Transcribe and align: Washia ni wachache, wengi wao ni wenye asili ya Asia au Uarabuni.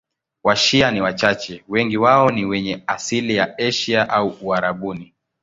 Washia 0.43 0.91
ni 0.91 1.01
wachache, 1.01 1.63
wengi 1.67 1.97
wao 1.97 2.31
ni 2.31 2.45
wenye 2.45 2.83
asili 2.87 3.35
ya 3.35 3.57
Asia 3.57 4.09
au 4.09 4.37
Uarabuni. 4.41 5.13